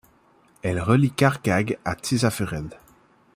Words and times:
Elle 0.63 0.81
relie 0.81 1.11
Karcag 1.11 1.77
à 1.85 1.93
Tiszafüred. 1.95 2.75